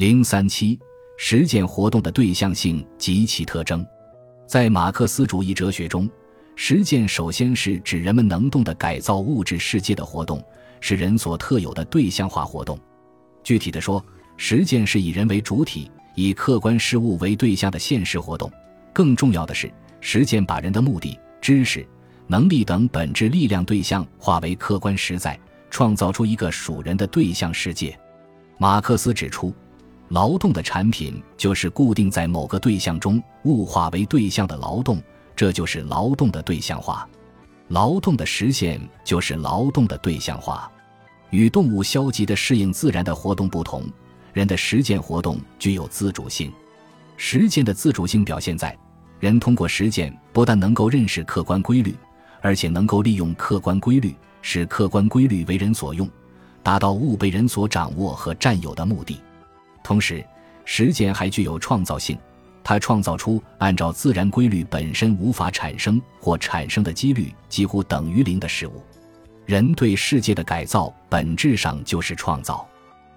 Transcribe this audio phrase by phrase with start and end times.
[0.00, 0.80] 零三七，
[1.18, 3.86] 实践活动的对象性及其特征。
[4.46, 6.08] 在马克思主义哲学中，
[6.56, 10.42] 实践首先是指人们能动的改造物质世界的活动，
[10.80, 12.78] 是人所特有的对象化活动。
[13.44, 14.02] 具体的说，
[14.38, 18.50] 实践是以人为主体，以客观事物为对象的现实活动。
[18.94, 19.70] 更重要的是，
[20.00, 21.86] 实践把人的目的、知识、
[22.26, 25.38] 能力等本质力量对象化为客观实在，
[25.68, 27.94] 创造出一个属人的对象世界。
[28.56, 29.54] 马克思指出。
[30.10, 35.00] 劳动的产品就是固定在某个对象中物化为对象的劳动，
[35.36, 37.08] 这就是劳动的对象化。
[37.68, 40.68] 劳动的实现就是劳动的对象化。
[41.30, 43.84] 与动物消极的适应自然的活动不同，
[44.32, 46.52] 人的实践活动具有自主性。
[47.16, 48.76] 实践的自主性表现在，
[49.20, 51.94] 人通过实践不但能够认识客观规律，
[52.40, 56.10] 而且能够利用客观规律，使客观规律为人所用，
[56.64, 59.20] 达到物被人所掌握和占有的目的。
[59.90, 60.24] 同时，
[60.64, 62.16] 实践还具有创造性，
[62.62, 68.80] 它创造出按照自然规律本身无法产生或产生的几率几乎等于零的事物。
[69.46, 72.64] 人对世界的改造本质上就是创造，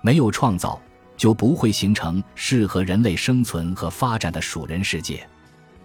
[0.00, 0.80] 没有创造
[1.18, 5.22] 就不会形成适合人类生存和发展的属人世界。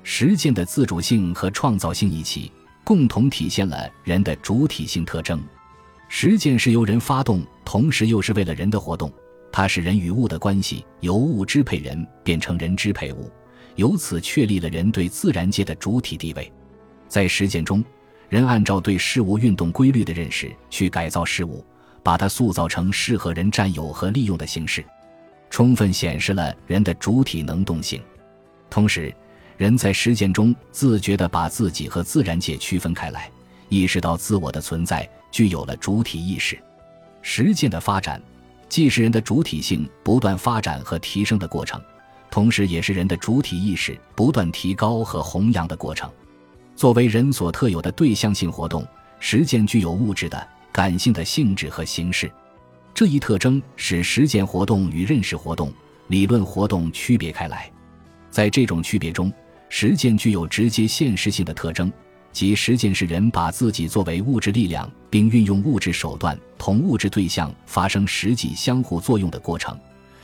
[0.04, 2.50] 实践的自主性和创造性一起，
[2.86, 5.44] 共同体现了人的主体性特征。
[6.08, 9.11] 实践是由人发动，同时又是为了人的活动。
[9.52, 13.31] 它使人与物的关系由物支配人变成人支配物，
[13.75, 16.52] 由此确立了人对自然界的主体地位。
[17.08, 17.83] 在实践中，
[18.30, 21.66] 人按照对事物运动规律的认识去改造事物，
[22.03, 24.86] 把它塑造成适合人占有和利用的形式，
[25.50, 28.02] 充分显示了人的主体能动性。
[28.70, 29.11] 同时，
[29.58, 33.30] 人在实践中自觉地把自己和自然界区分开来，
[33.67, 36.58] 意识到自我的存在，具有了主体意识。
[37.22, 38.22] 实践的发展。
[38.70, 41.81] 既是人的主体性不断发展和提升的过程，
[42.30, 46.09] 同时也是人的主体意识不断提高和弘扬的过程。
[46.76, 48.88] 作为人所特有的对象性活动，
[49.20, 52.32] 实践具有物质的、感性的性质和形式。
[52.94, 55.73] 这一特征使实践活动与认识活动、
[56.08, 57.70] 理论活动区别开来。
[58.30, 59.33] 在这种区别中，
[59.67, 61.92] 实践具有直接现实性的特征。
[62.32, 69.78] 即实践是人把自己作为物质力量，并运用物质手段同物质对象发生实际相互作用的过程。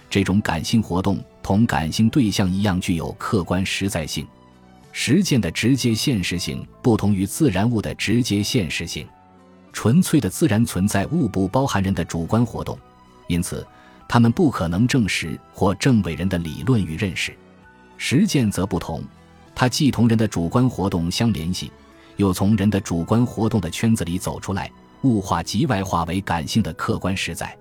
[0.09, 4.25] 这种感性活动同感性对象一样具有客观实在性。
[4.91, 9.05] 实践的直接现实性不同于自然物的直接现实性。
[9.73, 12.79] 纯粹的自然存在物不包含人的主观活动，
[13.27, 13.67] 因此
[14.07, 17.35] 它们不可能证实或证伪人的理论与认识。
[17.97, 19.03] 实践则不同，
[19.53, 21.69] 它既同人的主观活动相联系。
[22.17, 24.71] 又从人的主观活动的圈子里走出来，
[25.03, 27.57] 物化即外化为感性的客观实在。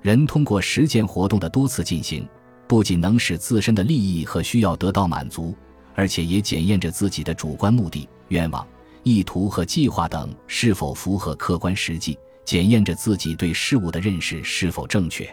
[0.00, 2.26] 人通过实践活动的多次进行，
[2.66, 5.54] 不仅能使自身的利益和需要得到满足，
[5.94, 8.66] 而且也检验着自己的主观目的、愿望、
[9.02, 15.28] 意图和计划等是否符合客观实际，检验着自己对事物的认识是否正确。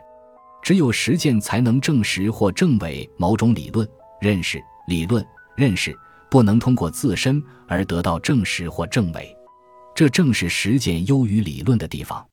[0.62, 3.88] 只有实践才能证实或证伪某种理论、
[4.20, 5.98] 认识、理论、认识。
[6.30, 9.36] 不能通过自身而得到证实或证伪，
[9.96, 12.26] 这正是实践优于理论的地方。